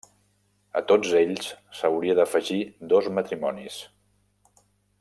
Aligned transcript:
A 0.79 0.81
tots 0.91 1.11
ells 1.19 1.49
s'hauria 1.79 2.15
d'afegir 2.21 2.59
dos 2.95 3.11
matrimonis. 3.19 3.77